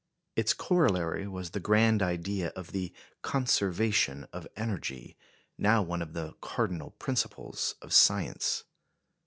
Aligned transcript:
Its 0.35 0.51
corollary 0.51 1.27
was 1.27 1.51
the 1.51 1.59
grand 1.59 2.01
idea 2.01 2.47
of 2.55 2.71
the 2.71 2.91
"conservation 3.21 4.23
of 4.33 4.47
energy," 4.55 5.15
now 5.59 5.83
one 5.83 6.01
of 6.01 6.13
the 6.13 6.33
cardinal 6.41 6.89
principles 6.97 7.75
of 7.83 7.93
science. 7.93 8.63